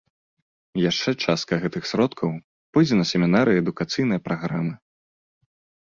Яшчэ 0.89 1.09
частка 1.25 1.53
гэтых 1.67 1.83
сродкаў 1.91 2.29
пойдзе 2.73 2.95
на 3.01 3.05
семінары 3.13 3.51
і 3.57 3.63
адукацыйныя 3.67 4.19
праграмы. 4.31 4.73